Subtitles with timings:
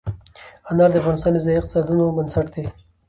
[0.69, 2.65] انار د افغانستان د ځایي اقتصادونو بنسټ دی.